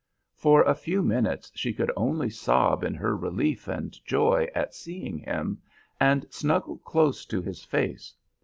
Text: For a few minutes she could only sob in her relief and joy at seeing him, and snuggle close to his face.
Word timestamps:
For 0.33 0.63
a 0.63 0.73
few 0.73 1.03
minutes 1.03 1.51
she 1.53 1.73
could 1.73 1.91
only 1.95 2.31
sob 2.31 2.83
in 2.83 2.95
her 2.95 3.15
relief 3.15 3.67
and 3.67 3.95
joy 4.03 4.49
at 4.55 4.73
seeing 4.73 5.19
him, 5.19 5.61
and 5.99 6.25
snuggle 6.31 6.79
close 6.79 7.23
to 7.27 7.39
his 7.39 7.63
face. 7.63 8.15